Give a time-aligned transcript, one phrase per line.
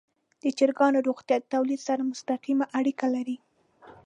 [0.41, 3.37] د چرګانو روغتیا د تولید سره مستقیمه اړیکه لري.